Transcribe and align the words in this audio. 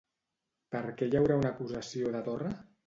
Per 0.75 0.81
què 1.01 1.11
hi 1.11 1.21
haurà 1.21 1.39
una 1.43 1.55
acusació 1.55 2.19
de 2.19 2.27
Torra? 2.31 2.59